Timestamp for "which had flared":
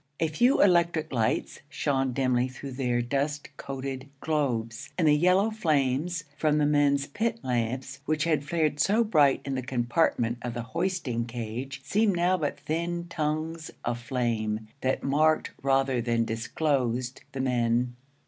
8.05-8.79